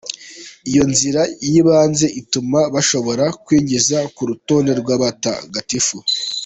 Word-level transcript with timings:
Iyo 0.69 0.83
nzira 0.91 1.21
y'ibanze 1.51 2.05
ituma 2.21 2.59
bashobora 2.73 3.25
kwinjizwa 3.43 3.99
ku 4.15 4.21
rutonde 4.29 4.71
rw'abatagatifu. 4.81 5.97